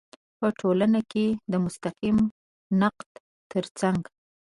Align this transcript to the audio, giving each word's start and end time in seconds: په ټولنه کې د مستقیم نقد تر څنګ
په 0.39 0.47
ټولنه 0.59 0.99
کې 1.11 1.25
د 1.51 1.53
مستقیم 1.63 2.17
نقد 2.81 3.09
تر 3.51 3.65
څنګ 3.79 3.99